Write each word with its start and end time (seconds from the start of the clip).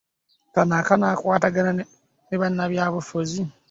Kano 0.53 0.73
akanaakwatagana 0.81 1.71
ne 2.27 2.35
bannabyabufuzi 2.41 3.41